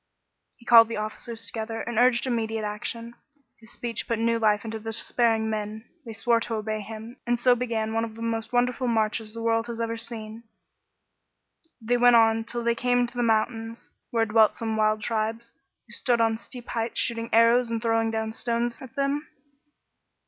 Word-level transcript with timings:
He 0.55 0.65
called 0.65 0.87
the 0.87 0.97
officers 0.97 1.45
together; 1.45 1.83
he 1.87 1.95
urged 1.95 2.25
im 2.25 2.35
mediate 2.35 2.63
action. 2.63 3.13
His 3.59 3.71
speech 3.71 4.07
put 4.07 4.17
new 4.17 4.39
life 4.39 4.65
into 4.65 4.79
the 4.79 4.85
despairing 4.89 5.47
men; 5.47 5.85
they 6.07 6.13
swore 6.13 6.39
to 6.39 6.55
obey 6.55 6.79
him, 6.81 7.17
and 7.27 7.39
so 7.39 7.53
began 7.53 7.93
one 7.93 8.03
of 8.03 8.15
the 8.15 8.23
most 8.23 8.51
wonderful 8.51 8.87
marches 8.87 9.35
the 9.35 9.43
world 9.43 9.67
has 9.67 9.79
ever 9.79 9.97
seen. 9.97 10.45
They 11.79 11.97
went 11.97 12.15
on 12.15 12.45
till 12.45 12.63
they 12.63 12.73
cariie 12.73 13.07
to 13.09 13.15
the 13.17 13.21
mountains, 13.21 13.91
where 14.09 14.25
dwelt 14.25 14.55
some 14.55 14.75
wild 14.75 15.03
tribes, 15.03 15.51
who 15.85 15.91
stood 15.93 16.19
on 16.19 16.39
steep 16.39 16.69
heights 16.69 16.99
shooting 16.99 17.29
arrows 17.31 17.69
and 17.69 17.79
throwing 17.79 18.09
down 18.09 18.33
stones 18.33 18.81
at 18.81 18.95
them. 18.95 19.27